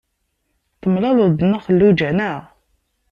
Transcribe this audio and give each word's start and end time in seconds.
Temlaleḍ-d 0.81 1.39
Nna 1.43 1.59
Xelluǧa, 1.65 2.09
naɣ? 2.11 2.39